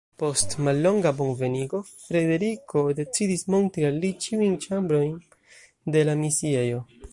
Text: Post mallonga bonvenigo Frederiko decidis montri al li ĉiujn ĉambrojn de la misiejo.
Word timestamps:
Post 0.21 0.53
mallonga 0.67 1.11
bonvenigo 1.19 1.81
Frederiko 1.89 2.83
decidis 3.01 3.45
montri 3.55 3.87
al 3.91 4.01
li 4.05 4.13
ĉiujn 4.25 4.59
ĉambrojn 4.67 5.15
de 5.97 6.07
la 6.11 6.17
misiejo. 6.27 6.85